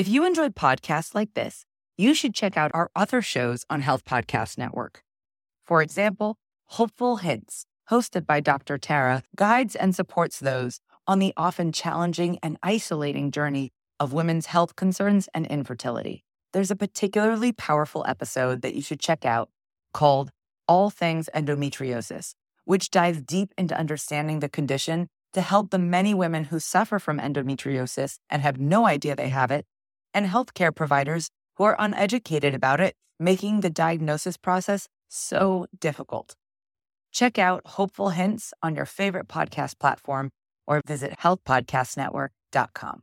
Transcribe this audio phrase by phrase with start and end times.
[0.00, 1.66] If you enjoyed podcasts like this,
[1.98, 5.04] you should check out our other shows on Health Podcast Network.
[5.62, 6.38] For example,
[6.68, 8.78] Hopeful Hints, hosted by Dr.
[8.78, 14.74] Tara, guides and supports those on the often challenging and isolating journey of women's health
[14.74, 16.24] concerns and infertility.
[16.54, 19.50] There's a particularly powerful episode that you should check out
[19.92, 20.30] called
[20.66, 22.32] All Things Endometriosis,
[22.64, 27.18] which dives deep into understanding the condition to help the many women who suffer from
[27.18, 29.66] endometriosis and have no idea they have it,
[30.14, 36.34] and healthcare providers who are uneducated about it, making the diagnosis process so difficult.
[37.12, 40.30] Check out Hopeful Hints on your favorite podcast platform
[40.66, 43.02] or visit healthpodcastnetwork.com.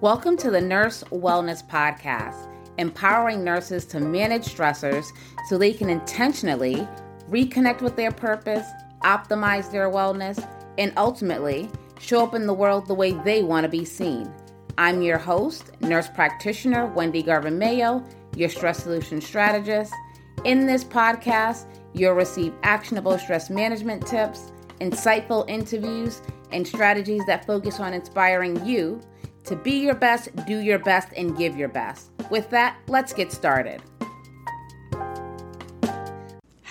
[0.00, 2.48] Welcome to the Nurse Wellness Podcast,
[2.78, 5.06] empowering nurses to manage stressors
[5.48, 6.88] so they can intentionally
[7.30, 8.66] reconnect with their purpose,
[9.04, 10.46] optimize their wellness,
[10.78, 11.70] and ultimately
[12.00, 14.32] show up in the world the way they want to be seen.
[14.78, 18.04] I'm your host, nurse practitioner Wendy Garvin Mayo,
[18.34, 19.92] your stress solution strategist.
[20.44, 27.80] In this podcast, you'll receive actionable stress management tips, insightful interviews, and strategies that focus
[27.80, 29.00] on inspiring you
[29.44, 32.10] to be your best, do your best, and give your best.
[32.30, 33.82] With that, let's get started.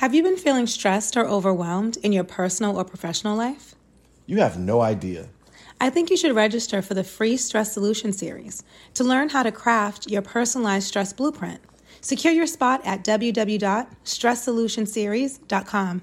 [0.01, 3.75] Have you been feeling stressed or overwhelmed in your personal or professional life?
[4.25, 5.27] You have no idea.
[5.79, 8.63] I think you should register for the free Stress Solution Series
[8.95, 11.59] to learn how to craft your personalized stress blueprint.
[12.01, 16.01] Secure your spot at www.stresssolutionseries.com.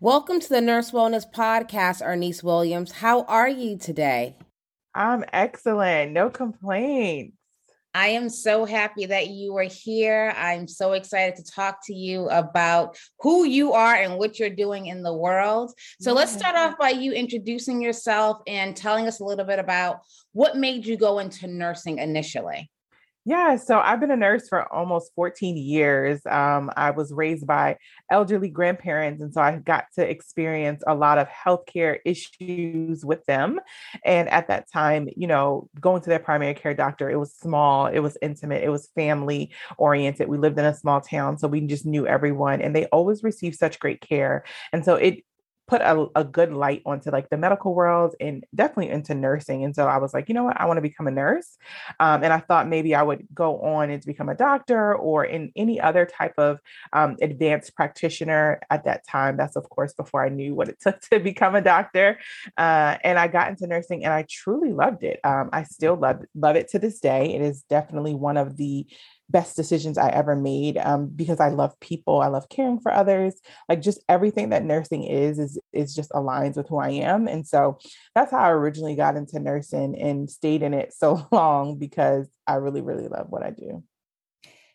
[0.00, 2.90] Welcome to the Nurse Wellness Podcast, Irnise Williams.
[2.90, 4.34] How are you today?
[4.92, 6.10] I'm excellent.
[6.10, 7.36] No complaints.
[7.94, 10.34] I am so happy that you are here.
[10.36, 14.86] I'm so excited to talk to you about who you are and what you're doing
[14.86, 15.72] in the world.
[16.00, 20.00] So let's start off by you introducing yourself and telling us a little bit about
[20.32, 22.68] what made you go into nursing initially.
[23.26, 26.20] Yeah, so I've been a nurse for almost 14 years.
[26.26, 27.78] Um, I was raised by
[28.10, 33.60] elderly grandparents, and so I got to experience a lot of healthcare issues with them.
[34.04, 37.86] And at that time, you know, going to their primary care doctor, it was small,
[37.86, 40.28] it was intimate, it was family oriented.
[40.28, 43.56] We lived in a small town, so we just knew everyone, and they always received
[43.58, 44.44] such great care.
[44.74, 45.24] And so it
[45.66, 49.64] put a, a good light onto like the medical world and definitely into nursing.
[49.64, 51.56] And so I was like, you know what, I want to become a nurse.
[52.00, 55.52] Um, and I thought maybe I would go on and become a doctor or in
[55.56, 56.60] any other type of
[56.92, 59.36] um, advanced practitioner at that time.
[59.36, 62.18] That's of course before I knew what it took to become a doctor.
[62.56, 65.20] Uh, and I got into nursing and I truly loved it.
[65.24, 67.34] Um, I still love love it to this day.
[67.34, 68.86] It is definitely one of the
[69.30, 72.20] best decisions I ever made um, because I love people.
[72.20, 73.34] I love caring for others.
[73.68, 77.26] Like just everything that nursing is is is just aligns with who I am.
[77.26, 77.78] And so
[78.14, 82.54] that's how I originally got into nursing and stayed in it so long because I
[82.54, 83.82] really really love what I do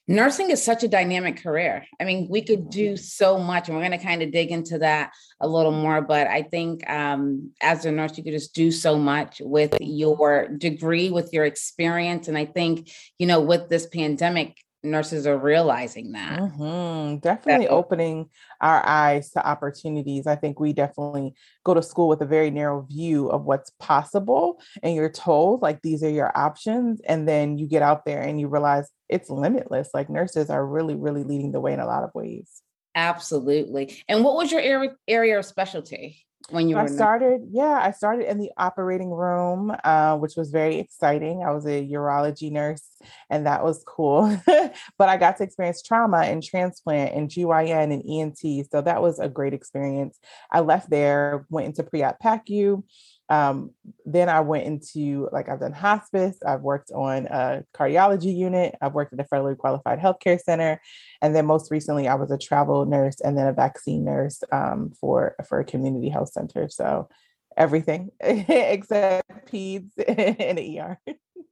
[0.10, 1.86] nursing is such a dynamic career.
[2.02, 4.80] I mean, we could do so much, and we're going to kind of dig into
[4.80, 6.02] that a little more.
[6.02, 10.48] But I think um, as a nurse, you could just do so much with your
[10.48, 12.28] degree, with your experience.
[12.28, 16.40] And I think, you know, with this pandemic, nurses are realizing that.
[16.40, 17.18] Mm-hmm.
[17.18, 18.30] Definitely opening
[18.62, 20.28] our eyes to opportunities.
[20.28, 24.62] I think we definitely go to school with a very narrow view of what's possible,
[24.84, 28.40] and you're told like these are your options, and then you get out there and
[28.40, 29.90] you realize it's limitless.
[29.94, 32.62] Like nurses are really, really leading the way in a lot of ways.
[32.96, 34.04] Absolutely.
[34.08, 36.26] And what was your area area of specialty?
[36.52, 40.78] When you I started, yeah, I started in the operating room, uh, which was very
[40.78, 41.44] exciting.
[41.44, 42.86] I was a urology nurse,
[43.30, 44.36] and that was cool.
[44.46, 49.20] but I got to experience trauma and transplant and GYN and ENT, so that was
[49.20, 50.20] a great experience.
[50.52, 52.84] I left there, went into pre-op PACU,
[53.30, 53.72] um,
[54.06, 58.94] then I went into like I've done hospice, I've worked on a cardiology unit, I've
[58.94, 60.82] worked at a federally qualified healthcare center,
[61.22, 64.92] and then most recently I was a travel nurse and then a vaccine nurse um,
[65.00, 66.70] for for a community health center.
[66.70, 67.08] So
[67.56, 71.00] everything except peds and ER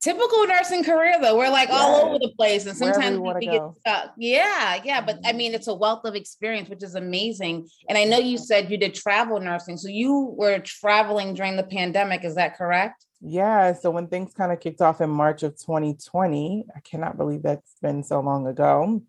[0.01, 3.61] typical nursing career though we're like all over the place and sometimes we, we get
[3.79, 5.37] stuck yeah yeah but i mm-hmm.
[5.37, 8.77] mean it's a wealth of experience which is amazing and i know you said you
[8.77, 13.89] did travel nursing so you were traveling during the pandemic is that correct yeah so
[13.89, 18.03] when things kind of kicked off in march of 2020 i cannot believe that's been
[18.03, 19.01] so long ago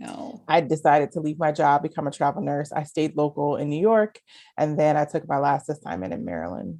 [0.00, 0.42] no.
[0.48, 2.72] I decided to leave my job, become a travel nurse.
[2.72, 4.18] I stayed local in New York,
[4.56, 6.78] and then I took my last assignment in Maryland.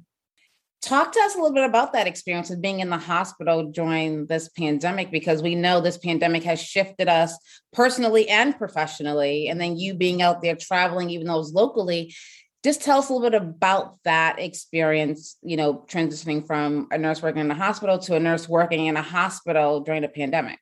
[0.81, 4.25] Talk to us a little bit about that experience of being in the hospital during
[4.25, 7.37] this pandemic, because we know this pandemic has shifted us
[7.71, 9.47] personally and professionally.
[9.47, 12.15] And then you being out there traveling, even though it's locally,
[12.63, 17.21] just tell us a little bit about that experience, you know, transitioning from a nurse
[17.21, 20.59] working in a hospital to a nurse working in a hospital during a pandemic.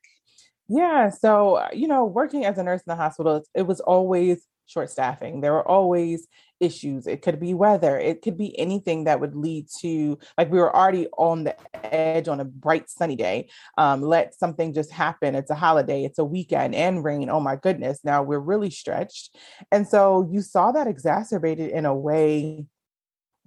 [0.68, 1.10] Yeah.
[1.10, 4.90] So, uh, you know, working as a nurse in the hospital, it was always short
[4.90, 5.40] staffing.
[5.40, 6.28] There were always
[6.60, 7.06] issues.
[7.06, 7.98] It could be weather.
[7.98, 11.56] It could be anything that would lead to, like, we were already on the
[11.92, 13.48] edge on a bright sunny day.
[13.78, 15.34] Um, let something just happen.
[15.34, 17.30] It's a holiday, it's a weekend and rain.
[17.30, 18.00] Oh my goodness.
[18.04, 19.36] Now we're really stretched.
[19.72, 22.66] And so you saw that exacerbated in a way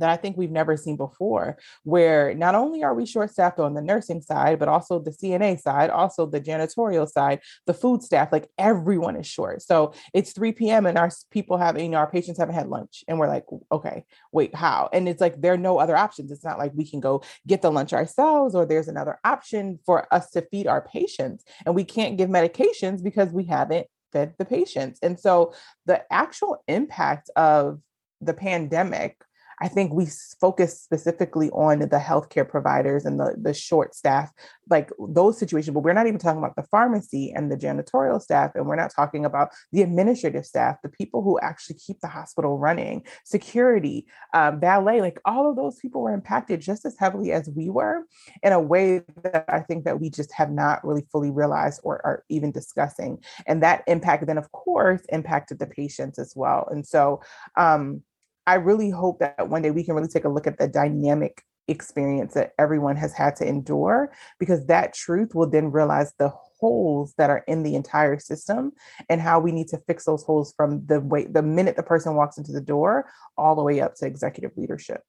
[0.04, 3.74] that I think we've never seen before, where not only are we short staffed on
[3.74, 8.34] the nursing side, but also the CNA side, also the janitorial side, the food staff,
[8.34, 9.62] like everyone is short.
[9.62, 10.86] So it's 3 p.m.
[10.86, 13.06] and our people have, you know, our patients haven't had lunch.
[13.08, 14.04] And we're like, okay,
[14.34, 14.90] wait, how?
[14.92, 16.34] And it's like there are no other options.
[16.34, 20.14] It's not like we can go get the lunch ourselves or there's another option for
[20.14, 21.46] us to feed our patients.
[21.66, 25.00] And we can't give medications because we haven't fed the patients.
[25.02, 25.54] And so
[25.86, 27.80] the actual impact of
[28.22, 29.24] the pandemic
[29.64, 30.08] I think we
[30.42, 34.30] focus specifically on the healthcare providers and the, the short staff,
[34.70, 38.52] like those situations, but we're not even talking about the pharmacy and the janitorial staff.
[38.56, 42.60] And we're not talking about the administrative staff, the people who actually keep the hospital
[42.60, 47.50] running, security, um, ballet, like all of those people were impacted just as heavily as
[47.56, 48.04] we were
[48.44, 52.06] in a way that I think that we just have not really fully realized or
[52.06, 53.24] are even discussing.
[53.48, 56.68] And that impact then, of course, impacted the patients as well.
[56.70, 57.22] And so,
[57.56, 58.04] um,
[58.46, 61.44] I really hope that one day we can really take a look at the dynamic
[61.68, 67.14] experience that everyone has had to endure because that truth will then realize the holes
[67.18, 68.72] that are in the entire system
[69.10, 72.16] and how we need to fix those holes from the way the minute the person
[72.16, 73.06] walks into the door
[73.38, 75.02] all the way up to executive leadership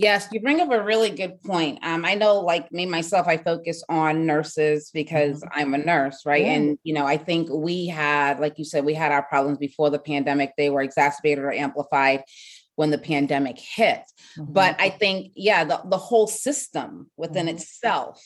[0.00, 1.80] Yes, you bring up a really good point.
[1.82, 5.60] Um, I know, like me myself, I focus on nurses because mm-hmm.
[5.60, 6.46] I'm a nurse, right?
[6.46, 6.52] Yeah.
[6.52, 9.90] And you know, I think we had, like you said, we had our problems before
[9.90, 10.54] the pandemic.
[10.56, 12.22] They were exacerbated or amplified
[12.80, 14.00] when the pandemic hit.
[14.38, 14.54] Mm-hmm.
[14.54, 17.56] But I think, yeah, the, the whole system within mm-hmm.
[17.56, 18.18] itself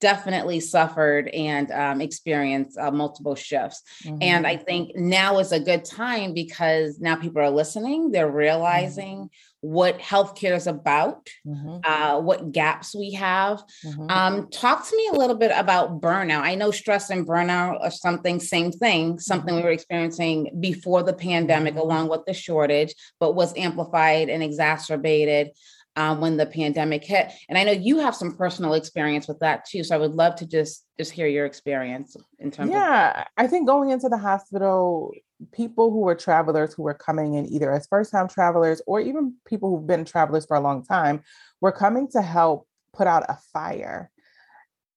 [0.00, 3.82] definitely suffered and um, experienced uh, multiple shifts.
[4.02, 4.22] Mm-hmm.
[4.22, 9.16] And I think now is a good time because now people are listening, they're realizing
[9.18, 11.78] mm-hmm what healthcare is about, mm-hmm.
[11.84, 13.62] uh, what gaps we have.
[13.84, 14.10] Mm-hmm.
[14.10, 16.42] Um, talk to me a little bit about burnout.
[16.42, 19.66] I know stress and burnout are something, same thing, something we mm-hmm.
[19.66, 21.82] were experiencing before the pandemic, mm-hmm.
[21.82, 25.50] along with the shortage, but was amplified and exacerbated.
[25.96, 29.64] Um, when the pandemic hit and i know you have some personal experience with that
[29.66, 33.26] too so i would love to just just hear your experience in terms yeah of-
[33.36, 35.12] i think going into the hospital
[35.52, 39.34] people who were travelers who were coming in either as first time travelers or even
[39.46, 41.22] people who've been travelers for a long time
[41.60, 44.10] were coming to help put out a fire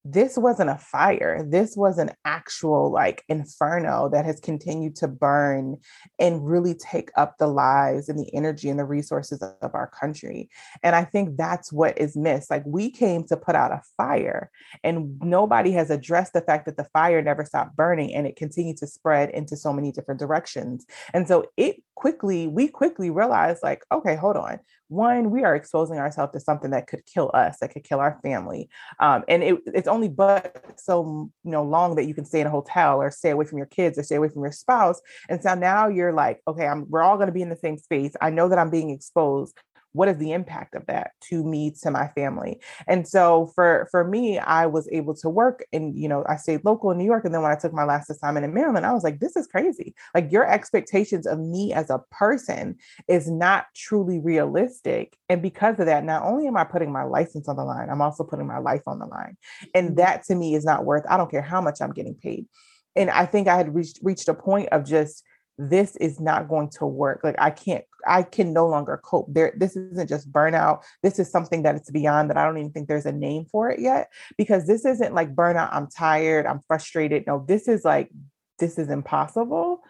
[0.06, 1.46] this wasn't a fire.
[1.48, 5.78] This was an actual like inferno that has continued to burn
[6.20, 10.50] and really take up the lives and the energy and the resources of our country.
[10.82, 12.52] And I think that's what is missed.
[12.52, 14.52] Like we came to put out a fire
[14.84, 18.78] and nobody has addressed the fact that the fire never stopped burning and it continued
[18.78, 20.86] to spread into so many different directions.
[21.14, 24.60] And so it quickly, we quickly realized like, okay, hold on
[24.94, 28.20] one, we are exposing ourselves to something that could kill us, that could kill our
[28.22, 28.70] family.
[29.00, 32.48] Um, and it, it's only but so you know long that you can stay in
[32.48, 35.02] a hotel or stay away from your kids or stay away from your spouse.
[35.30, 37.78] And so now you're like, okay, I'm, we're all going to be in the same
[37.78, 38.14] space.
[38.22, 39.56] I know that I'm being exposed
[39.94, 42.60] what is the impact of that to me to my family?
[42.88, 46.64] And so for for me i was able to work and you know i stayed
[46.64, 48.92] local in new york and then when i took my last assignment in maryland i
[48.92, 49.96] was like this is crazy.
[50.14, 55.86] Like your expectations of me as a person is not truly realistic and because of
[55.86, 58.60] that not only am i putting my license on the line i'm also putting my
[58.60, 59.38] life on the line
[59.74, 59.96] and mm-hmm.
[59.96, 62.46] that to me is not worth i don't care how much i'm getting paid.
[62.96, 65.24] And i think i had reached reached a point of just
[65.58, 67.22] this is not going to work.
[67.24, 69.28] Like I can't, I can no longer cope.
[69.30, 70.84] There, this isn't just burnout.
[71.04, 72.38] This is something that it's beyond that.
[72.38, 75.70] I don't even think there's a name for it yet because this isn't like burnout.
[75.72, 76.46] I'm tired.
[76.46, 77.26] I'm frustrated.
[77.28, 78.10] No, this is like,
[78.60, 79.84] this is impossible.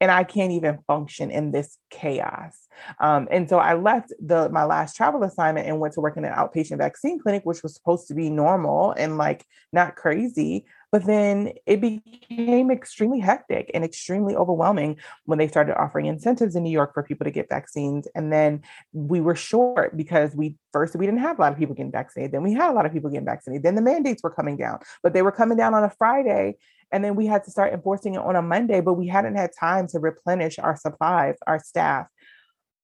[0.00, 2.68] And I can't even function in this chaos.
[3.00, 6.24] Um, and so I left the my last travel assignment and went to work in
[6.24, 10.66] an outpatient vaccine clinic, which was supposed to be normal and like not crazy.
[10.90, 16.62] But then it became extremely hectic and extremely overwhelming when they started offering incentives in
[16.62, 18.08] New York for people to get vaccines.
[18.14, 18.62] And then
[18.92, 22.32] we were short because we first we didn't have a lot of people getting vaccinated.
[22.32, 23.64] Then we had a lot of people getting vaccinated.
[23.64, 26.56] Then the mandates were coming down, but they were coming down on a Friday.
[26.92, 29.50] And then we had to start enforcing it on a Monday, but we hadn't had
[29.58, 32.06] time to replenish our supplies, our staff,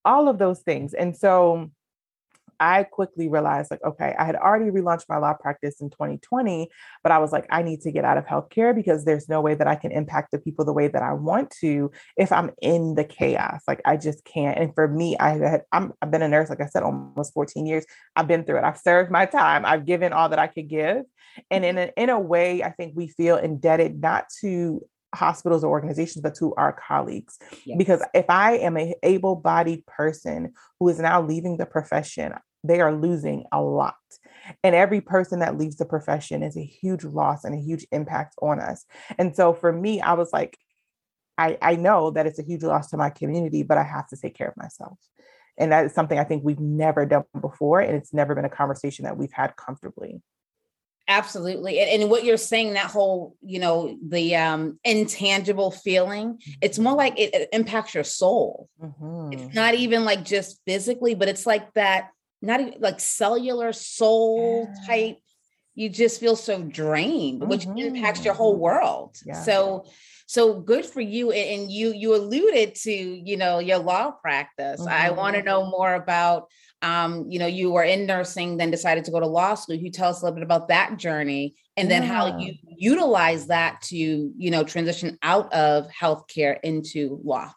[0.04, 0.94] all of those things.
[0.94, 1.70] And so
[2.64, 6.71] I quickly realized, like, okay, I had already relaunched my law practice in 2020,
[7.02, 9.54] but I was like, I need to get out of healthcare because there's no way
[9.54, 12.94] that I can impact the people the way that I want to if I'm in
[12.94, 13.61] the chaos.
[13.68, 14.59] Like, I just can't.
[14.59, 17.66] And for me, I had, i have been a nurse, like I said, almost 14
[17.66, 17.85] years.
[18.16, 18.64] I've been through it.
[18.64, 19.66] I've served my time.
[19.66, 21.02] I've given all that I could give.
[21.50, 21.90] And in mm-hmm.
[21.99, 24.80] a, in a way, I think we feel indebted not to
[25.14, 27.38] hospitals or organizations, but to our colleagues.
[27.64, 27.78] Yes.
[27.78, 32.80] Because if I am a able bodied person who is now leaving the profession, they
[32.80, 33.94] are losing a lot.
[34.62, 38.35] And every person that leaves the profession is a huge loss and a huge impact
[38.42, 38.85] on us.
[39.18, 40.59] And so for me, I was like,
[41.38, 44.16] I, I know that it's a huge loss to my community, but I have to
[44.16, 44.99] take care of myself.
[45.56, 47.80] And that is something I think we've never done before.
[47.80, 50.21] And it's never been a conversation that we've had comfortably.
[51.06, 51.80] Absolutely.
[51.80, 56.94] And, and, what you're saying, that whole, you know, the um intangible feeling, it's more
[56.94, 58.71] like it, it impacts your soul.
[58.83, 59.33] Mm-hmm.
[59.35, 62.09] It's not even like just physically, but it's like that,
[62.44, 64.86] not even like cellular soul yeah.
[64.86, 65.18] type.
[65.74, 67.50] You just feel so drained, mm-hmm.
[67.50, 69.16] which impacts your whole world.
[69.26, 69.42] Yeah.
[69.42, 69.86] So
[70.26, 71.32] so good for you.
[71.32, 74.80] And you you alluded to, you know, your law practice.
[74.80, 74.88] Mm-hmm.
[74.88, 76.48] I want to know more about
[76.84, 79.74] um, you know, you were in nursing, then decided to go to law school.
[79.74, 82.08] You tell us a little bit about that journey and then yeah.
[82.08, 87.50] how you utilize that to, you know, transition out of healthcare into law?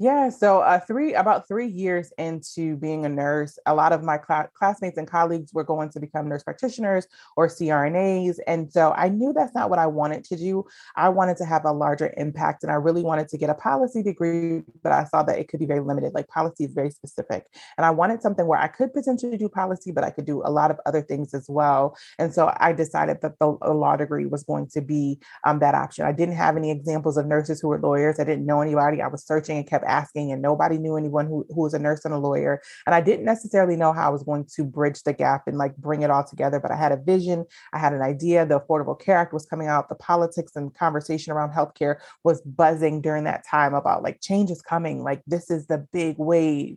[0.00, 4.20] Yeah, so uh, three about three years into being a nurse, a lot of my
[4.24, 9.08] cl- classmates and colleagues were going to become nurse practitioners or CRNAs, and so I
[9.08, 10.64] knew that's not what I wanted to do.
[10.94, 14.04] I wanted to have a larger impact, and I really wanted to get a policy
[14.04, 16.14] degree, but I saw that it could be very limited.
[16.14, 19.90] Like policy is very specific, and I wanted something where I could potentially do policy,
[19.90, 21.96] but I could do a lot of other things as well.
[22.20, 26.04] And so I decided that the law degree was going to be um, that option.
[26.04, 28.20] I didn't have any examples of nurses who were lawyers.
[28.20, 29.02] I didn't know anybody.
[29.02, 32.04] I was searching and kept asking, and nobody knew anyone who, who was a nurse
[32.04, 32.60] and a lawyer.
[32.86, 35.76] And I didn't necessarily know how I was going to bridge the gap and like
[35.76, 38.46] bring it all together, but I had a vision, I had an idea.
[38.46, 43.00] The Affordable Care Act was coming out, the politics and conversation around healthcare was buzzing
[43.00, 46.76] during that time about like change is coming, like this is the big wave.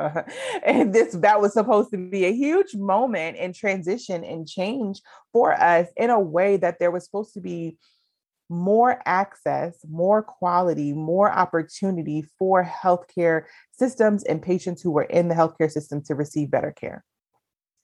[0.00, 0.22] Uh,
[0.64, 5.00] and this that was supposed to be a huge moment in transition and change
[5.32, 7.76] for us in a way that there was supposed to be
[8.50, 15.34] more access, more quality, more opportunity for healthcare systems and patients who were in the
[15.34, 17.04] healthcare system to receive better care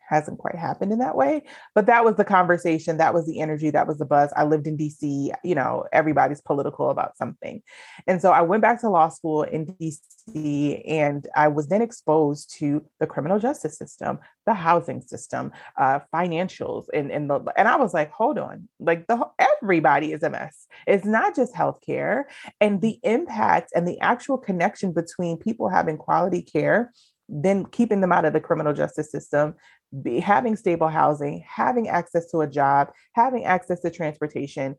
[0.08, 1.42] hasn't quite happened in that way
[1.74, 4.32] but that was the conversation that was the energy that was the buzz.
[4.36, 7.62] I lived in dc you know everybody's political about something.
[8.06, 12.54] And so i went back to law school in dc and i was then exposed
[12.58, 17.76] to the criminal justice system the housing system uh, financials and, and the and i
[17.76, 19.16] was like hold on like the
[19.62, 20.66] everybody is a mess.
[20.86, 22.24] It's not just healthcare
[22.60, 26.92] and the impact and the actual connection between people having quality care
[27.28, 29.54] then keeping them out of the criminal justice system
[30.02, 34.76] be, having stable housing, having access to a job, having access to transportation,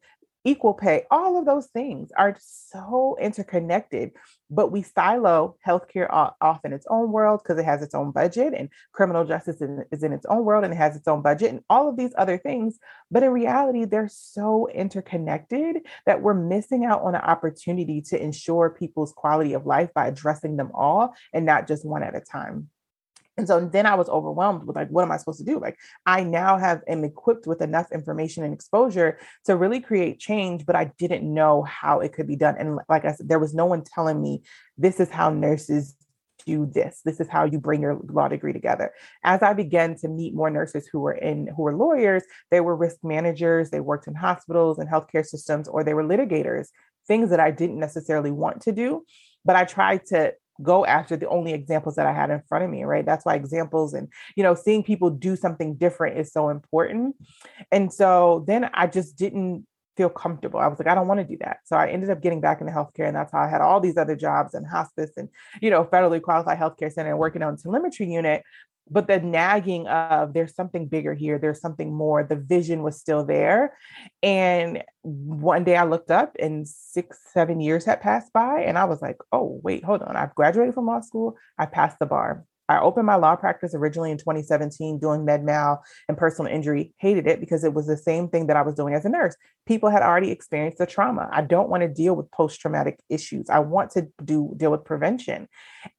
[0.48, 4.12] equal pay, all of those things are so interconnected.
[4.50, 8.54] But we silo healthcare off in its own world because it has its own budget,
[8.58, 11.64] and criminal justice is in its own world and it has its own budget, and
[11.70, 12.80] all of these other things.
[13.12, 18.70] But in reality, they're so interconnected that we're missing out on an opportunity to ensure
[18.70, 22.70] people's quality of life by addressing them all and not just one at a time.
[23.38, 25.60] And so then I was overwhelmed with like, what am I supposed to do?
[25.60, 25.78] Like,
[26.08, 30.76] I now have am equipped with enough information and exposure to really create change, but
[30.76, 32.56] I didn't know how it could be done.
[32.58, 34.42] And like I said, there was no one telling me
[34.78, 35.96] this is how nurses
[36.48, 37.02] do this.
[37.06, 38.92] This is how you bring your law degree together.
[39.24, 42.76] As I began to meet more nurses who were in who were lawyers, they were
[42.76, 46.70] risk managers, they worked in hospitals and healthcare systems, or they were litigators,
[47.08, 49.04] things that I didn't necessarily want to do.
[49.46, 52.70] But I tried to go after the only examples that I had in front of
[52.70, 53.06] me, right?
[53.06, 57.16] That's why examples and, you know, seeing people do something different is so important.
[57.72, 59.66] And so then I just didn't
[59.98, 60.60] feel comfortable.
[60.60, 61.58] I was like, I don't want to do that.
[61.66, 63.08] So I ended up getting back into healthcare.
[63.08, 65.28] And that's how I had all these other jobs in hospice and,
[65.62, 68.44] you know, federally qualified healthcare center and working on telemetry unit
[68.90, 73.26] but the nagging of there's something bigger here there's something more the vision was still
[73.26, 73.78] there
[74.24, 78.86] and one day i looked up and six seven years had passed by and i
[78.86, 82.46] was like oh wait hold on i've graduated from law school i passed the bar
[82.70, 86.94] I opened my law practice originally in 2017 doing med mal and personal injury.
[86.98, 89.36] Hated it because it was the same thing that I was doing as a nurse.
[89.66, 91.30] People had already experienced the trauma.
[91.32, 93.50] I don't want to deal with post traumatic issues.
[93.50, 95.48] I want to do deal with prevention.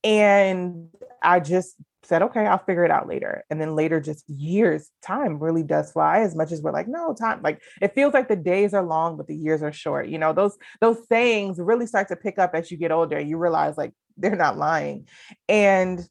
[0.05, 0.89] And
[1.23, 3.45] I just said, okay, I'll figure it out later.
[3.51, 7.15] And then later, just years, time really does fly as much as we're like, no,
[7.15, 10.09] time, like it feels like the days are long, but the years are short.
[10.09, 13.21] You know, those those sayings really start to pick up as you get older.
[13.21, 15.09] You realize like they're not lying.
[15.49, 16.07] And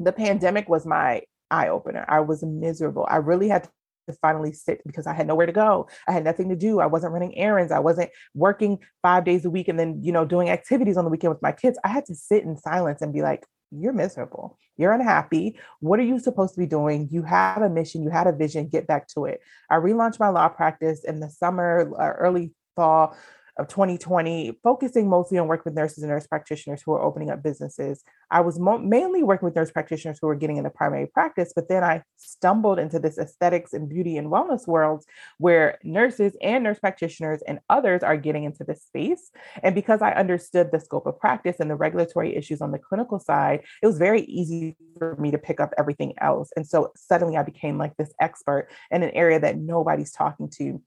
[0.00, 2.04] the pandemic was my eye opener.
[2.08, 3.06] I was miserable.
[3.08, 3.68] I really had
[4.08, 5.88] to finally sit because I had nowhere to go.
[6.06, 6.80] I had nothing to do.
[6.80, 7.72] I wasn't running errands.
[7.72, 11.10] I wasn't working five days a week and then, you know, doing activities on the
[11.10, 11.78] weekend with my kids.
[11.84, 14.58] I had to sit in silence and be like, you're miserable.
[14.76, 15.58] You're unhappy.
[15.80, 17.08] What are you supposed to be doing?
[17.10, 19.40] You have a mission, you had a vision, get back to it.
[19.70, 23.16] I relaunched my law practice in the summer, uh, early fall
[23.58, 27.42] of 2020, focusing mostly on work with nurses and nurse practitioners who are opening up
[27.42, 28.04] businesses.
[28.30, 31.68] I was mo- mainly working with nurse practitioners who were getting into primary practice, but
[31.68, 35.04] then I stumbled into this aesthetics and beauty and wellness world
[35.38, 39.30] where nurses and nurse practitioners and others are getting into this space.
[39.62, 43.18] And because I understood the scope of practice and the regulatory issues on the clinical
[43.18, 46.50] side, it was very easy for me to pick up everything else.
[46.56, 50.82] And so suddenly I became like this expert in an area that nobody's talking to.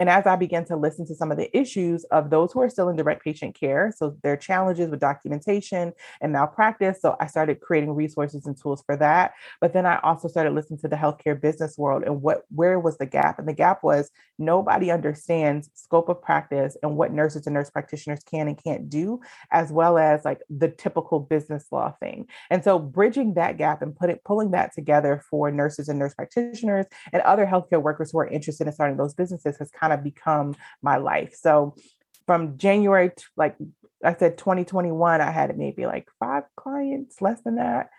[0.00, 2.70] And as I began to listen to some of the issues of those who are
[2.70, 5.92] still in direct patient care, so their challenges with documentation
[6.22, 9.34] and malpractice, so I started creating resources and tools for that.
[9.60, 12.96] But then I also started listening to the healthcare business world and what where was
[12.96, 13.38] the gap?
[13.38, 18.24] And the gap was nobody understands scope of practice and what nurses and nurse practitioners
[18.24, 19.20] can and can't do,
[19.52, 22.26] as well as like the typical business law thing.
[22.48, 26.86] And so bridging that gap and putting pulling that together for nurses and nurse practitioners
[27.12, 30.04] and other healthcare workers who are interested in starting those businesses has kind kind of
[30.04, 31.34] become my life.
[31.40, 31.74] So
[32.26, 33.56] from January, to, like
[34.04, 37.90] I said, 2021, I had maybe like five clients, less than that.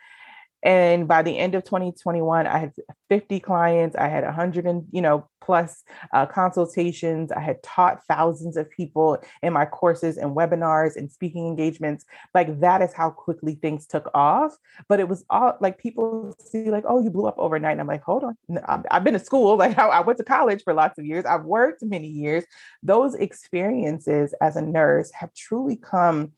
[0.63, 2.73] And by the end of 2021, I had
[3.09, 3.95] 50 clients.
[3.95, 7.31] I had 100 and you know plus uh, consultations.
[7.31, 12.05] I had taught thousands of people in my courses and webinars and speaking engagements.
[12.33, 14.55] Like that is how quickly things took off.
[14.87, 17.73] But it was all like people see like, oh, you blew up overnight.
[17.73, 18.37] And I'm like, hold on,
[18.89, 19.41] I've been to school.
[19.61, 21.23] Like I went to college for lots of years.
[21.25, 22.43] I've worked many years.
[22.81, 26.31] Those experiences as a nurse have truly come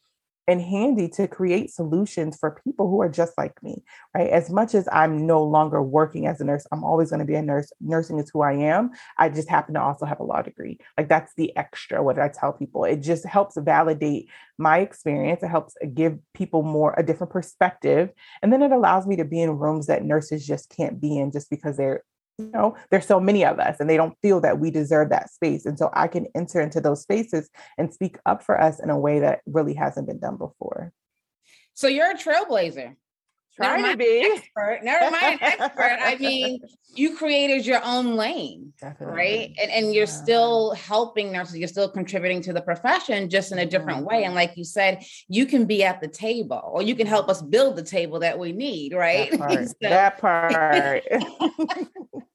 [0.47, 3.83] and handy to create solutions for people who are just like me,
[4.13, 4.29] right?
[4.29, 7.35] As much as I'm no longer working as a nurse, I'm always going to be
[7.35, 7.71] a nurse.
[7.79, 8.91] Nursing is who I am.
[9.17, 10.79] I just happen to also have a law degree.
[10.97, 12.83] Like that's the extra, what I tell people.
[12.83, 15.43] It just helps validate my experience.
[15.43, 18.11] It helps uh, give people more a different perspective.
[18.41, 21.31] And then it allows me to be in rooms that nurses just can't be in
[21.31, 22.03] just because they're
[22.37, 25.31] you know there's so many of us and they don't feel that we deserve that
[25.31, 28.89] space and so i can enter into those spaces and speak up for us in
[28.89, 30.91] a way that really hasn't been done before.
[31.73, 32.95] So you're a trailblazer
[33.55, 34.79] Trying to be expert.
[34.83, 35.97] Never mind expert.
[36.01, 36.59] I mean,
[36.95, 39.15] you created your own lane, Definitely.
[39.15, 39.55] right?
[39.61, 40.11] And and you're yeah.
[40.11, 41.57] still helping nurses.
[41.57, 44.05] You're still contributing to the profession, just in a different yeah.
[44.05, 44.23] way.
[44.23, 47.41] And like you said, you can be at the table, or you can help us
[47.41, 49.29] build the table that we need, right?
[49.31, 49.67] That part.
[49.67, 51.03] so, that part.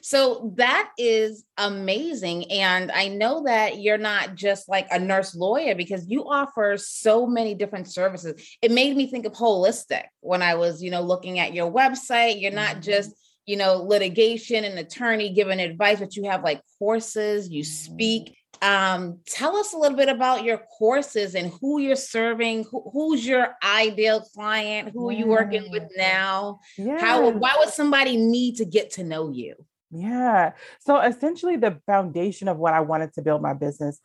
[0.00, 2.50] so that is amazing.
[2.52, 7.26] And I know that you're not just like a nurse lawyer because you offer so
[7.26, 8.42] many different services.
[8.60, 12.40] It made me think of holistic when I was, you know, looking at your website.
[12.40, 13.18] You're not just mm-hmm.
[13.46, 19.20] you know, litigation and attorney giving advice, but you have like courses, you speak, um,
[19.26, 23.56] tell us a little bit about your courses and who you're serving who, who's your
[23.62, 26.60] ideal client who are you working with now?
[26.76, 26.98] Yeah.
[26.98, 29.54] how why would somebody need to get to know you
[29.94, 30.52] yeah.
[30.80, 34.00] So essentially, the foundation of what I wanted to build my business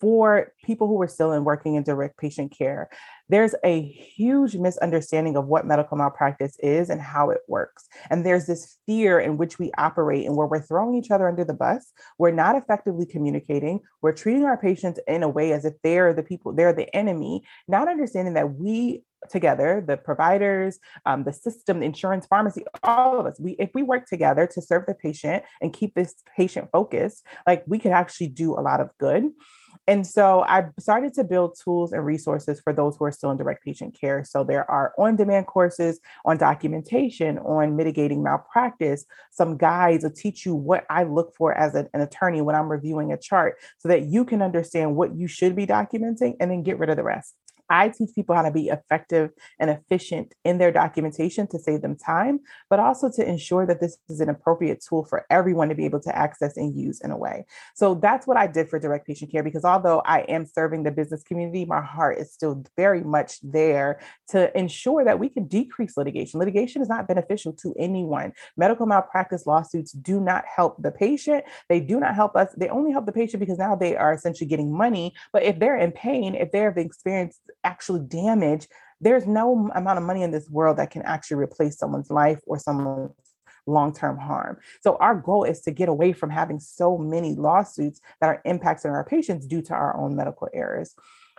[0.00, 2.88] for people who were still in working in direct patient care,
[3.28, 7.84] there's a huge misunderstanding of what medical malpractice is and how it works.
[8.08, 11.44] And there's this fear in which we operate and where we're throwing each other under
[11.44, 11.92] the bus.
[12.18, 13.80] We're not effectively communicating.
[14.00, 17.42] We're treating our patients in a way as if they're the people, they're the enemy,
[17.68, 23.26] not understanding that we together the providers um, the system the insurance pharmacy all of
[23.26, 27.24] us we if we work together to serve the patient and keep this patient focused
[27.46, 29.30] like we could actually do a lot of good
[29.88, 33.36] and so I started to build tools and resources for those who are still in
[33.36, 34.24] direct patient care.
[34.24, 40.44] So there are on demand courses on documentation, on mitigating malpractice, some guides will teach
[40.44, 43.88] you what I look for as an, an attorney when I'm reviewing a chart so
[43.88, 47.04] that you can understand what you should be documenting and then get rid of the
[47.04, 47.34] rest.
[47.68, 51.96] I teach people how to be effective and efficient in their documentation to save them
[51.96, 55.84] time, but also to ensure that this is an appropriate tool for everyone to be
[55.84, 57.46] able to access and use in a way.
[57.74, 60.90] So that's what I did for direct patient care because although I am serving the
[60.90, 65.96] business community, my heart is still very much there to ensure that we can decrease
[65.96, 66.40] litigation.
[66.40, 68.32] Litigation is not beneficial to anyone.
[68.56, 71.44] Medical malpractice lawsuits do not help the patient.
[71.68, 72.52] They do not help us.
[72.56, 75.14] They only help the patient because now they are essentially getting money.
[75.32, 78.68] But if they're in pain, if they've experienced actually damage,
[79.00, 82.58] there's no amount of money in this world that can actually replace someone's life or
[82.58, 83.10] someone's
[83.66, 84.58] long-term harm.
[84.80, 88.92] So our goal is to get away from having so many lawsuits that are impacting
[88.92, 90.94] our patients due to our own medical errors.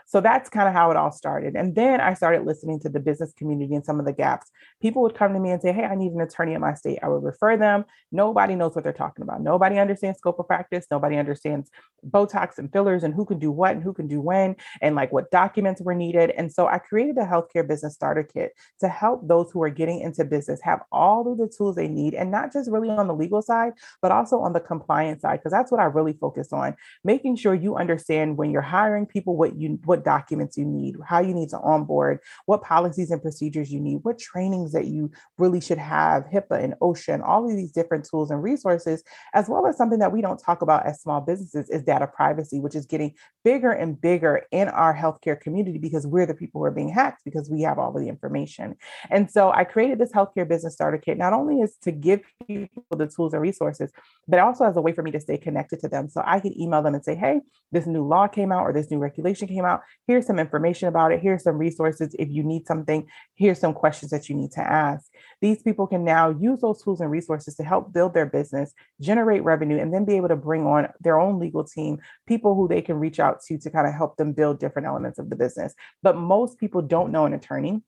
[0.07, 1.55] So that's kind of how it all started.
[1.55, 4.49] And then I started listening to the business community and some of the gaps.
[4.81, 6.99] People would come to me and say, Hey, I need an attorney in my state.
[7.03, 7.83] I would refer them.
[8.11, 9.41] Nobody knows what they're talking about.
[9.41, 10.85] Nobody understands scope of practice.
[10.89, 11.69] Nobody understands
[12.09, 15.11] Botox and fillers and who can do what and who can do when and like
[15.11, 16.31] what documents were needed.
[16.31, 19.99] And so I created a healthcare business starter kit to help those who are getting
[19.99, 23.13] into business have all of the tools they need and not just really on the
[23.13, 26.75] legal side, but also on the compliance side, because that's what I really focus on,
[27.03, 31.19] making sure you understand when you're hiring people what you what documents you need, how
[31.19, 35.61] you need to onboard, what policies and procedures you need, what trainings that you really
[35.61, 39.67] should have, HIPAA and OSHA, and all of these different tools and resources, as well
[39.67, 42.85] as something that we don't talk about as small businesses is data privacy, which is
[42.85, 46.89] getting bigger and bigger in our healthcare community because we're the people who are being
[46.89, 48.75] hacked because we have all of the information.
[49.09, 52.83] And so I created this healthcare business starter kit, not only is to give people
[52.91, 53.91] the tools and resources,
[54.27, 56.09] but also as a way for me to stay connected to them.
[56.09, 58.91] So I can email them and say, hey, this new law came out or this
[58.91, 59.81] new regulation came out.
[60.07, 61.21] Here's some information about it.
[61.21, 62.15] Here's some resources.
[62.17, 65.11] If you need something, here's some questions that you need to ask.
[65.41, 69.43] These people can now use those tools and resources to help build their business, generate
[69.43, 72.81] revenue, and then be able to bring on their own legal team, people who they
[72.81, 75.73] can reach out to to kind of help them build different elements of the business.
[76.03, 77.81] But most people don't know an attorney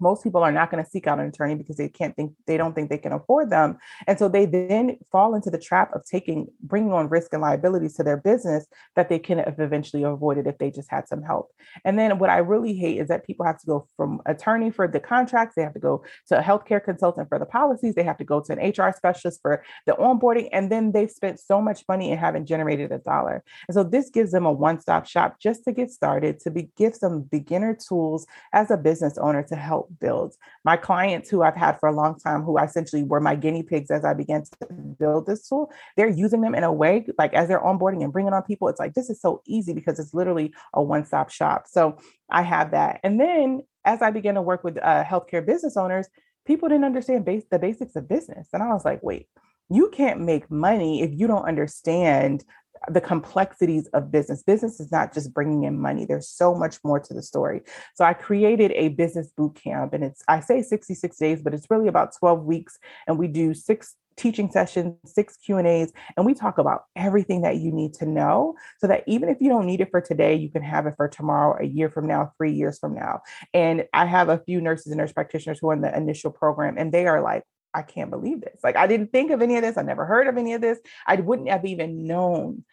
[0.00, 2.56] most people are not going to seek out an attorney because they can't think they
[2.56, 3.78] don't think they can afford them.
[4.06, 7.94] And so they then fall into the trap of taking bringing on risk and liabilities
[7.94, 11.50] to their business that they can have eventually avoided if they just had some help.
[11.84, 14.86] And then what i really hate is that people have to go from attorney for
[14.88, 18.18] the contracts they have to go to a healthcare consultant for the policies they have
[18.18, 21.84] to go to an hr specialist for the onboarding and then they've spent so much
[21.88, 23.42] money and haven't generated a dollar.
[23.68, 26.94] And so this gives them a one-stop shop just to get started to be give
[26.94, 30.36] some beginner tools as a business owner to help builds.
[30.64, 33.90] My clients who I've had for a long time, who essentially were my guinea pigs
[33.90, 37.48] as I began to build this tool, they're using them in a way like as
[37.48, 38.68] they're onboarding and bringing on people.
[38.68, 41.66] It's like this is so easy because it's literally a one-stop shop.
[41.68, 41.98] So
[42.30, 46.08] I have that, and then as I began to work with uh, healthcare business owners,
[46.44, 49.28] people didn't understand base, the basics of business, and I was like, wait
[49.68, 52.44] you can't make money if you don't understand
[52.88, 54.42] the complexities of business.
[54.42, 56.04] Business is not just bringing in money.
[56.04, 57.62] There's so much more to the story.
[57.94, 61.70] So I created a business boot camp and it's I say 66 days, but it's
[61.70, 66.56] really about 12 weeks and we do six teaching sessions, six Q&As, and we talk
[66.58, 69.90] about everything that you need to know so that even if you don't need it
[69.90, 72.94] for today, you can have it for tomorrow, a year from now, 3 years from
[72.94, 73.20] now.
[73.52, 76.76] And I have a few nurses and nurse practitioners who are in the initial program
[76.78, 77.42] and they are like,
[77.74, 78.58] I can't believe this.
[78.64, 79.76] Like, I didn't think of any of this.
[79.76, 80.78] I never heard of any of this.
[81.06, 82.64] I wouldn't have even known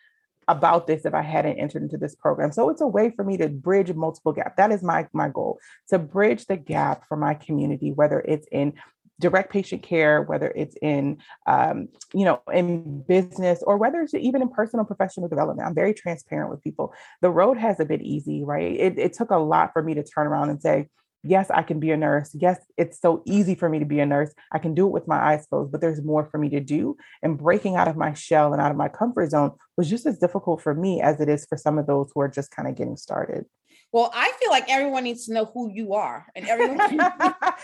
[0.48, 2.52] about this if I hadn't entered into this program.
[2.52, 4.56] So it's a way for me to bridge multiple gaps.
[4.58, 8.74] That is my my goal to bridge the gap for my community, whether it's in
[9.20, 14.42] direct patient care, whether it's in um, you know in business or whether it's even
[14.42, 15.68] in personal professional development.
[15.68, 16.94] I'm very transparent with people.
[17.22, 18.74] The road has a been easy, right?
[18.74, 20.90] It, it took a lot for me to turn around and say,
[21.24, 22.32] yes, I can be a nurse.
[22.34, 24.34] Yes, it's so easy for me to be a nurse.
[24.52, 26.98] I can do it with my eyes closed, but there's more for me to do.
[27.22, 30.20] And breaking out of my shell and out of my comfort zone was just as
[30.20, 32.76] difficult for me as it is for some of those who are just kind of
[32.76, 33.46] getting started.
[33.92, 36.78] Well, I feel like everyone needs to know who you are, and everyone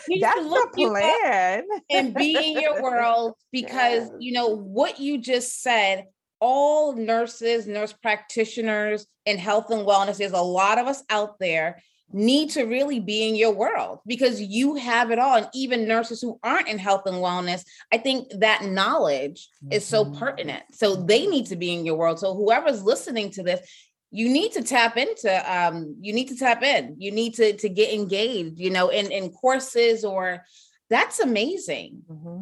[0.07, 4.99] needs That's to look the plan and be in your world because you know what
[4.99, 6.05] you just said.
[6.41, 10.17] All nurses, nurse practitioners, and health and wellness.
[10.17, 14.41] There's a lot of us out there need to really be in your world because
[14.41, 15.37] you have it all.
[15.37, 19.73] And even nurses who aren't in health and wellness, I think that knowledge mm-hmm.
[19.73, 20.17] is so mm-hmm.
[20.17, 20.63] pertinent.
[20.71, 22.19] So they need to be in your world.
[22.19, 23.61] So whoever's listening to this,
[24.11, 27.69] you need to tap into um you need to tap in you need to to
[27.69, 30.43] get engaged you know in in courses or
[30.89, 32.41] that's amazing mm-hmm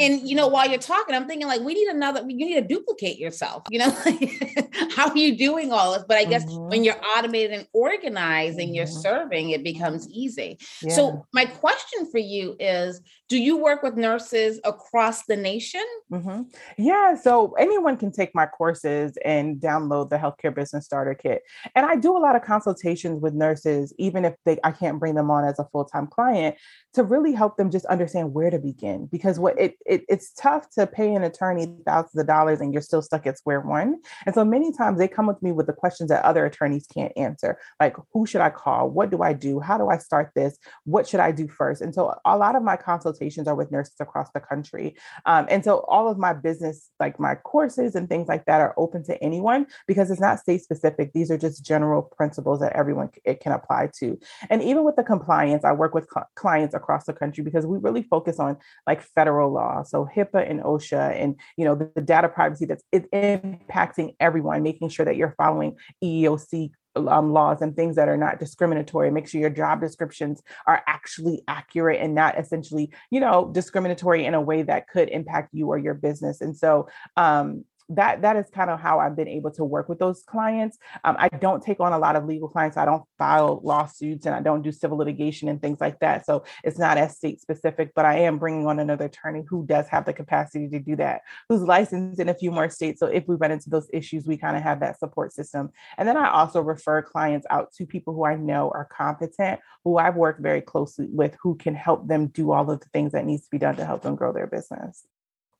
[0.00, 2.66] and you know while you're talking i'm thinking like we need another you need to
[2.66, 3.90] duplicate yourself you know
[4.94, 6.68] how are you doing all this but i guess mm-hmm.
[6.68, 9.00] when you're automated and organized and you're mm-hmm.
[9.00, 10.94] serving it becomes easy yeah.
[10.94, 16.42] so my question for you is do you work with nurses across the nation mm-hmm.
[16.78, 21.42] yeah so anyone can take my courses and download the healthcare business starter kit
[21.74, 25.14] and i do a lot of consultations with nurses even if they i can't bring
[25.14, 26.56] them on as a full-time client
[26.96, 30.68] to really help them just understand where to begin because what it, it, it's tough
[30.70, 34.00] to pay an attorney thousands of dollars and you're still stuck at square one.
[34.24, 37.12] And so many times they come with me with the questions that other attorneys can't
[37.16, 38.90] answer like who should i call?
[38.90, 39.60] What do i do?
[39.60, 40.58] How do i start this?
[40.84, 41.82] What should i do first?
[41.82, 44.96] And so a lot of my consultations are with nurses across the country.
[45.24, 48.74] Um, and so all of my business like my courses and things like that are
[48.76, 51.12] open to anyone because it's not state specific.
[51.12, 54.18] These are just general principles that everyone it can apply to.
[54.50, 57.78] And even with the compliance i work with cl- clients across the country because we
[57.78, 62.02] really focus on like federal law, so HIPAA and OSHA, and you know the, the
[62.02, 67.76] data privacy that's it's impacting everyone, making sure that you're following EEOC um, laws and
[67.76, 69.10] things that are not discriminatory.
[69.10, 74.34] Make sure your job descriptions are actually accurate and not essentially, you know, discriminatory in
[74.34, 76.40] a way that could impact you or your business.
[76.40, 79.98] And so, um, that that is kind of how I've been able to work with
[79.98, 80.78] those clients.
[81.04, 82.76] Um, I don't take on a lot of legal clients.
[82.76, 86.26] I don't file lawsuits and I don't do civil litigation and things like that.
[86.26, 89.86] So it's not as state specific, but I am bringing on another attorney who does
[89.88, 92.98] have the capacity to do that, who's licensed in a few more states.
[92.98, 95.70] So if we run into those issues, we kind of have that support system.
[95.96, 99.98] And then I also refer clients out to people who I know are competent, who
[99.98, 103.24] I've worked very closely with, who can help them do all of the things that
[103.24, 105.06] needs to be done to help them grow their business.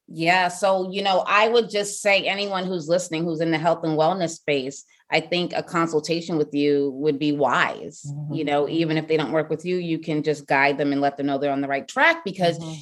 [0.09, 0.49] Yeah.
[0.49, 3.99] So, you know, I would just say anyone who's listening who's in the health and
[3.99, 8.03] wellness space, I think a consultation with you would be wise.
[8.07, 8.35] Mm-hmm.
[8.35, 11.01] You know, even if they don't work with you, you can just guide them and
[11.01, 12.81] let them know they're on the right track because mm-hmm.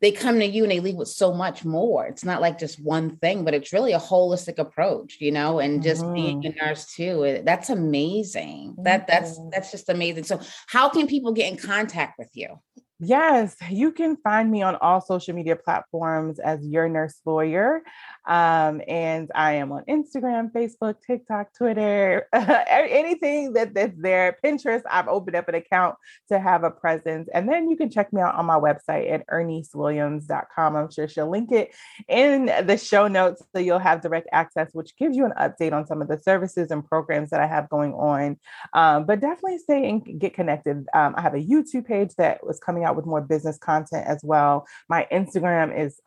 [0.00, 2.06] they come to you and they leave with so much more.
[2.06, 5.82] It's not like just one thing, but it's really a holistic approach, you know, and
[5.82, 6.14] just mm-hmm.
[6.14, 7.42] being a nurse too.
[7.44, 8.76] That's amazing.
[8.82, 10.24] That that's that's just amazing.
[10.24, 12.60] So, how can people get in contact with you?
[13.00, 17.82] Yes, you can find me on all social media platforms as Your Nurse Lawyer.
[18.26, 24.36] Um, and I am on Instagram, Facebook, TikTok, Twitter, anything that, that's there.
[24.44, 25.96] Pinterest, I've opened up an account
[26.28, 27.28] to have a presence.
[27.32, 30.76] And then you can check me out on my website at irnisewilliams.com.
[30.76, 31.74] I'm sure she'll link it
[32.08, 35.86] in the show notes so you'll have direct access, which gives you an update on
[35.86, 38.38] some of the services and programs that I have going on.
[38.72, 40.86] Um, but definitely stay and get connected.
[40.94, 44.20] Um, I have a YouTube page that was coming out with more business content as
[44.22, 44.66] well.
[44.88, 46.00] My Instagram is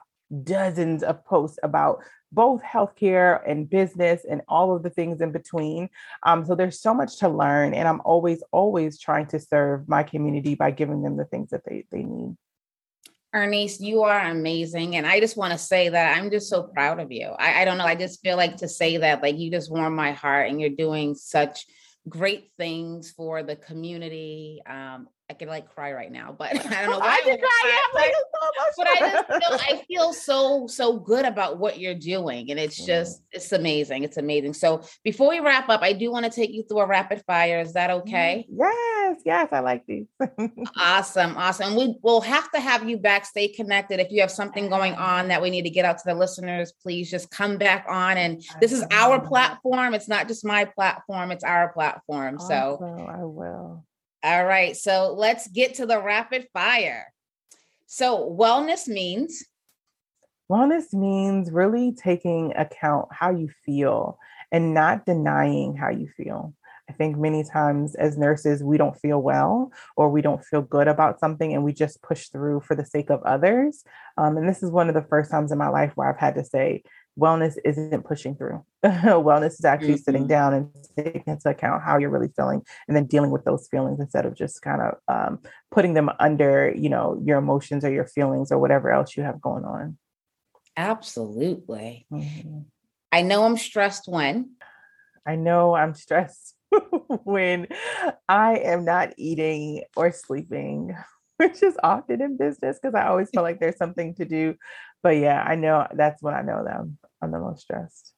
[0.44, 5.90] dozens of posts about both healthcare and business and all of the things in between.
[6.24, 10.04] Um, so there's so much to learn, and I'm always, always trying to serve my
[10.04, 12.36] community by giving them the things that they, they need.
[13.34, 14.96] Irnise, you are amazing.
[14.96, 17.28] And I just want to say that I'm just so proud of you.
[17.28, 17.86] I, I don't know.
[17.86, 20.70] I just feel like to say that, like, you just warm my heart and you're
[20.70, 21.66] doing such
[22.08, 24.62] great things for the community.
[24.66, 27.20] Um, I could like cry right now, but I don't know why.
[27.20, 28.14] I can cry, yeah, like,
[28.78, 32.84] but I just feel I feel so so good about what you're doing, and it's
[32.86, 34.04] just it's amazing.
[34.04, 34.54] It's amazing.
[34.54, 37.60] So before we wrap up, I do want to take you through a rapid fire.
[37.60, 38.46] Is that okay?
[38.50, 40.06] Yes, yes, I like these.
[40.78, 41.76] awesome, awesome.
[41.76, 43.26] We will have to have you back.
[43.26, 44.00] Stay connected.
[44.00, 45.18] If you have something going ah.
[45.18, 48.18] on that we need to get out to the listeners, please just come back on.
[48.18, 49.94] And this is our platform.
[49.94, 51.32] It's not just my platform.
[51.32, 52.40] It's our platform.
[52.40, 53.84] So I will.
[54.24, 54.76] All right.
[54.76, 57.14] So let's get to the rapid fire.
[57.86, 59.46] So, wellness means?
[60.52, 64.18] Wellness means really taking account how you feel
[64.52, 66.54] and not denying how you feel.
[66.90, 70.88] I think many times as nurses, we don't feel well or we don't feel good
[70.88, 73.84] about something and we just push through for the sake of others.
[74.18, 76.36] Um, and this is one of the first times in my life where I've had
[76.36, 76.84] to say,
[77.18, 78.64] wellness isn't pushing through.
[78.86, 80.02] wellness is actually mm-hmm.
[80.02, 83.68] sitting down and taking into account how you're really feeling and then dealing with those
[83.68, 85.40] feelings instead of just kind of um,
[85.72, 89.42] putting them under, you know, your emotions or your feelings or whatever else you have
[89.42, 89.98] going on.
[90.76, 92.06] Absolutely.
[92.12, 92.60] Mm-hmm.
[93.12, 94.52] I know I'm stressed when.
[95.26, 96.56] I know I'm stressed
[97.24, 97.68] when
[98.30, 100.96] I am not eating or sleeping,
[101.38, 104.56] which is often in business because I always feel like there's something to do.
[105.04, 106.98] But yeah, I know that's when I know them.
[107.22, 108.14] I'm the most stressed.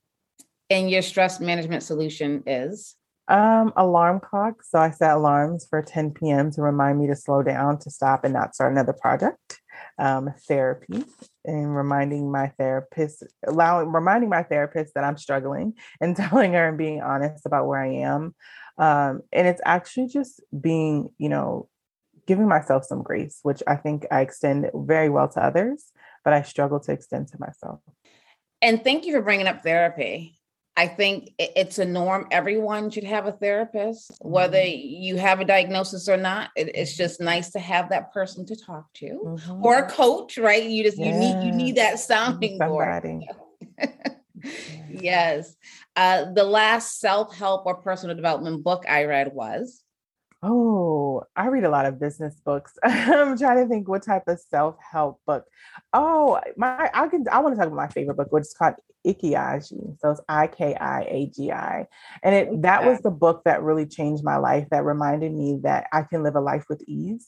[0.69, 2.95] And your stress management solution is?
[3.27, 4.63] Um, alarm clock.
[4.63, 6.51] So I set alarms for 10 p.m.
[6.51, 9.61] to remind me to slow down, to stop, and not start another project.
[9.97, 11.03] Um, therapy
[11.45, 16.77] and reminding my therapist, allowing reminding my therapist that I'm struggling and telling her and
[16.77, 18.35] being honest about where I am.
[18.77, 21.67] Um, and it's actually just being, you know,
[22.29, 25.91] giving myself some grace, which I think I extend very well to others,
[26.23, 27.79] but I struggle to extend to myself.
[28.61, 30.39] And thank you for bringing up therapy.
[30.77, 32.27] I think it's a norm.
[32.29, 35.03] Everyone should have a therapist, whether mm-hmm.
[35.03, 36.51] you have a diagnosis or not.
[36.55, 39.65] it's just nice to have that person to talk to, mm-hmm.
[39.65, 40.63] or a coach, right?
[40.63, 43.23] You just you need you need that sounding board.
[44.89, 45.55] yes.
[45.95, 49.83] Uh, the last self help or personal development book I read was
[50.41, 52.73] Oh, I read a lot of business books.
[52.83, 55.43] I'm trying to think what type of self-help book.
[55.91, 58.75] Oh, my I can I want to talk about my favorite book, which is called
[59.05, 59.99] Ikiagi.
[59.99, 61.87] So it's I-K-I-A-G-I.
[62.23, 65.87] And it that was the book that really changed my life, that reminded me that
[65.91, 67.27] I can live a life with ease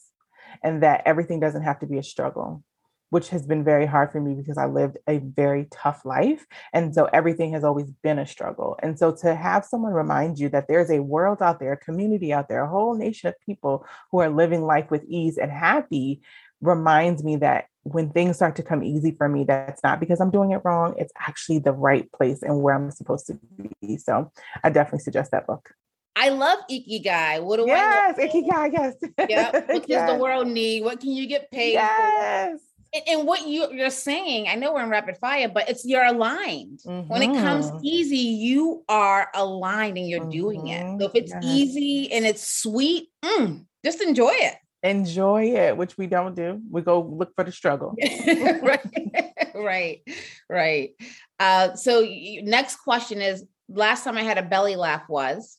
[0.62, 2.64] and that everything doesn't have to be a struggle
[3.12, 6.46] which has been very hard for me because I lived a very tough life.
[6.72, 8.78] And so everything has always been a struggle.
[8.82, 12.32] And so to have someone remind you that there's a world out there, a community
[12.32, 16.22] out there, a whole nation of people who are living life with ease and happy
[16.62, 20.30] reminds me that when things start to come easy for me, that's not because I'm
[20.30, 20.94] doing it wrong.
[20.96, 23.38] It's actually the right place and where I'm supposed to
[23.82, 23.98] be.
[23.98, 24.32] So
[24.64, 25.74] I definitely suggest that book.
[26.16, 27.42] I love Ikigai.
[27.42, 28.94] What do yes, I Yes, Ikigai, yes.
[29.28, 29.50] Yeah.
[29.66, 30.08] What yes.
[30.08, 30.82] does the world need?
[30.82, 32.58] What can you get paid yes.
[32.58, 32.71] for?
[33.08, 36.80] And, what you, you're saying, I know we're in rapid fire, but it's you're aligned.
[36.86, 37.08] Mm-hmm.
[37.08, 37.78] When it comes mm-hmm.
[37.82, 40.30] easy, you are aligned and you're mm-hmm.
[40.30, 41.00] doing it.
[41.00, 41.44] So if it's yes.
[41.44, 46.60] easy and it's sweet, mm, just enjoy it enjoy it, which we don't do.
[46.70, 47.94] We go look for the struggle.
[48.26, 48.80] right,
[49.54, 50.02] right,
[50.48, 50.90] right.
[51.38, 52.06] Uh, so
[52.42, 55.58] next question is: Last time I had a belly laugh was?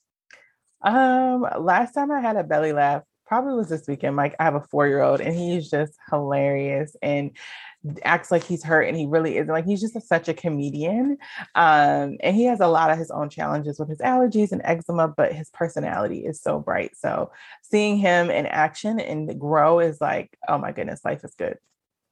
[0.81, 4.15] Um, last time I had a belly laugh probably was this weekend.
[4.15, 7.31] Like I have a four year old, and he's just hilarious and
[8.03, 11.17] acts like he's hurt and he really isn't like he's just a, such a comedian
[11.55, 15.05] um and he has a lot of his own challenges with his allergies and eczema
[15.05, 17.29] but his personality is so bright so
[17.61, 21.57] seeing him in action and grow is like oh my goodness life is good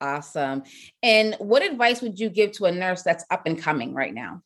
[0.01, 0.62] awesome
[1.01, 4.41] and what advice would you give to a nurse that's up and coming right now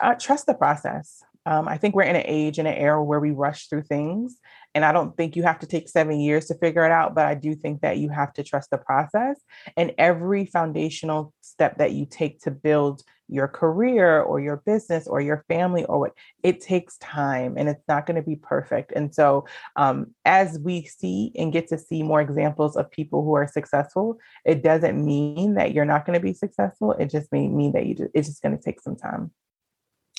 [0.00, 3.20] uh, trust the process um, I think we're in an age and an era where
[3.20, 4.36] we rush through things.
[4.74, 7.26] And I don't think you have to take seven years to figure it out, but
[7.26, 9.40] I do think that you have to trust the process.
[9.76, 15.20] And every foundational step that you take to build your career or your business or
[15.20, 19.14] your family or what it takes time and it's not going to be perfect and
[19.14, 23.48] so um, as we see and get to see more examples of people who are
[23.48, 27.72] successful it doesn't mean that you're not going to be successful it just may mean
[27.72, 29.30] that you just, it's just going to take some time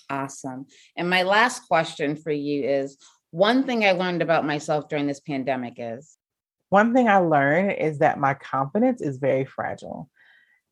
[0.09, 0.67] Awesome.
[0.95, 2.97] And my last question for you is
[3.33, 6.17] one thing I learned about myself during this pandemic is
[6.69, 10.07] one thing I learned is that my confidence is very fragile.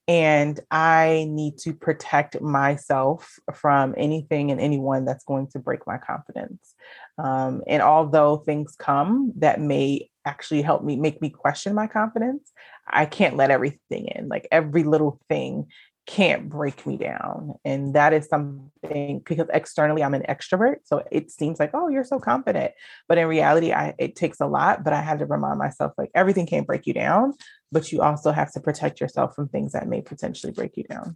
[0.07, 5.97] And I need to protect myself from anything and anyone that's going to break my
[5.97, 6.75] confidence.
[7.17, 12.51] Um, and although things come that may actually help me make me question my confidence,
[12.87, 14.27] I can't let everything in.
[14.27, 15.65] Like every little thing
[16.11, 17.53] can't break me down.
[17.63, 20.79] And that is something because externally I'm an extrovert.
[20.83, 22.73] So it seems like, oh, you're so confident.
[23.07, 24.83] But in reality, I it takes a lot.
[24.83, 27.33] But I had to remind myself like everything can't break you down,
[27.71, 31.15] but you also have to protect yourself from things that may potentially break you down.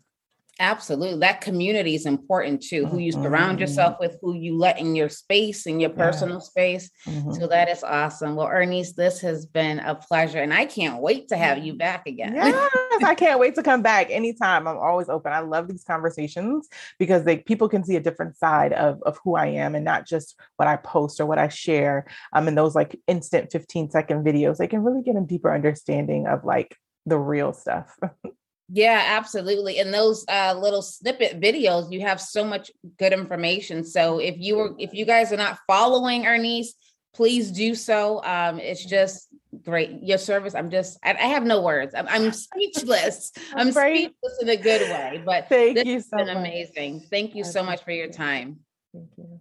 [0.59, 1.19] Absolutely.
[1.19, 2.85] That community is important too.
[2.85, 3.61] Who you surround mm-hmm.
[3.61, 6.43] yourself with, who you let in your space, in your personal yeah.
[6.43, 6.91] space.
[7.05, 7.33] Mm-hmm.
[7.33, 8.35] So that is awesome.
[8.35, 10.39] Well, Irnise, this has been a pleasure.
[10.39, 12.35] And I can't wait to have you back again.
[12.35, 12.71] Yes,
[13.03, 14.65] I can't wait to come back anytime.
[14.65, 15.33] I'm always open.
[15.33, 19.35] I love these conversations because they people can see a different side of, of who
[19.35, 22.05] I am and not just what I post or what I share.
[22.31, 26.27] Um, in those like instant 15 second videos, they can really get a deeper understanding
[26.27, 27.97] of like the real stuff.
[28.71, 29.77] Yeah, absolutely.
[29.77, 33.83] In those uh, little snippet videos, you have so much good information.
[33.83, 36.69] So if you were, if you guys are not following Irnise,
[37.13, 38.23] please do so.
[38.23, 39.27] Um, it's just
[39.63, 40.01] great.
[40.01, 40.55] Your service.
[40.55, 41.93] I'm just, I, I have no words.
[41.95, 43.31] I'm, I'm speechless.
[43.55, 45.21] I'm speechless in a good way.
[45.23, 46.37] But thank you so been much.
[46.37, 47.01] amazing.
[47.11, 48.59] Thank you so much for your time.
[48.93, 49.39] Thank you.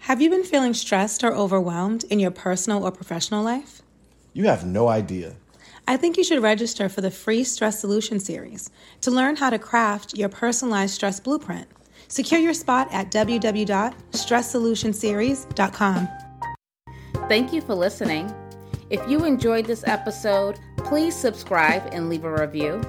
[0.00, 3.82] Have you been feeling stressed or overwhelmed in your personal or professional life?
[4.32, 5.34] You have no idea.
[5.88, 8.68] I think you should register for the free Stress Solution Series
[9.00, 11.66] to learn how to craft your personalized stress blueprint.
[12.08, 16.08] Secure your spot at www.stresssolutionseries.com.
[17.26, 18.30] Thank you for listening.
[18.90, 22.82] If you enjoyed this episode, please subscribe and leave a review.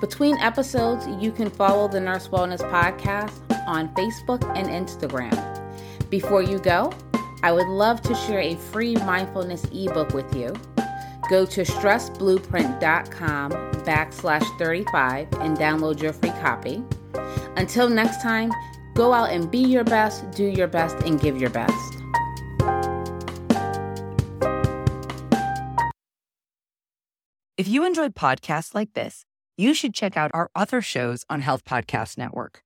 [0.00, 5.36] Between episodes, you can follow the Nurse Wellness Podcast on Facebook and Instagram.
[6.08, 6.90] Before you go,
[7.42, 10.54] I would love to share a free mindfulness ebook with you.
[11.28, 16.82] Go to stressblueprint.com backslash 35 and download your free copy.
[17.56, 18.50] Until next time,
[18.94, 21.72] go out and be your best, do your best, and give your best.
[27.56, 29.24] If you enjoyed podcasts like this,
[29.56, 32.64] you should check out our other shows on Health Podcast Network.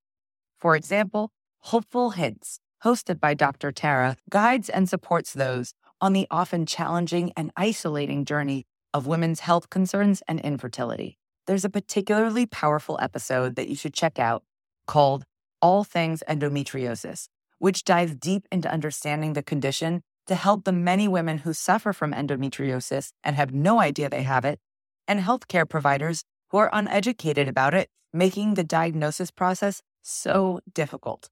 [0.59, 3.71] For example, Hopeful Hints, hosted by Dr.
[3.71, 9.71] Tara, guides and supports those on the often challenging and isolating journey of women's health
[9.71, 11.19] concerns and infertility.
[11.47, 14.43] There's a particularly powerful episode that you should check out
[14.87, 15.25] called
[15.61, 21.39] All Things Endometriosis, which dives deep into understanding the condition to help the many women
[21.39, 24.59] who suffer from endometriosis and have no idea they have it,
[25.07, 31.29] and healthcare providers who are uneducated about it, making the diagnosis process so difficult.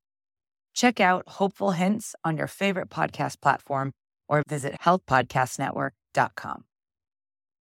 [0.75, 3.93] Check out Hopeful Hints on your favorite podcast platform
[4.29, 6.66] or visit healthpodcastnetwork.com.